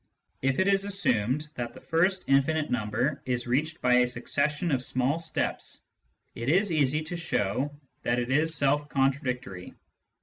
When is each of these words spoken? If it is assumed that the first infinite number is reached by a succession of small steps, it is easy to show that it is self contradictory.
If 0.41 0.57
it 0.57 0.67
is 0.67 0.83
assumed 0.83 1.47
that 1.53 1.75
the 1.75 1.79
first 1.79 2.23
infinite 2.25 2.71
number 2.71 3.21
is 3.23 3.45
reached 3.45 3.81
by 3.81 3.97
a 3.97 4.07
succession 4.07 4.71
of 4.71 4.81
small 4.81 5.19
steps, 5.19 5.79
it 6.33 6.49
is 6.49 6.71
easy 6.71 7.03
to 7.03 7.15
show 7.15 7.71
that 8.01 8.17
it 8.17 8.31
is 8.31 8.55
self 8.55 8.89
contradictory. 8.89 9.75